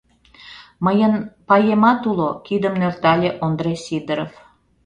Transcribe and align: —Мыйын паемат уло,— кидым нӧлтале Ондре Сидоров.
—Мыйын 0.85 1.13
паемат 1.47 2.01
уло,— 2.09 2.29
кидым 2.45 2.73
нӧлтале 2.81 3.29
Ондре 3.45 3.73
Сидоров. 3.83 4.31